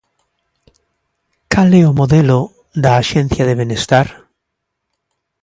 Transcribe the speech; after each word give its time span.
¿Cal 1.51 1.69
é 1.81 1.83
o 1.91 1.97
modelo 1.99 2.39
da 2.83 2.91
Axencia 3.01 3.43
de 3.49 3.57
Benestar? 3.61 4.07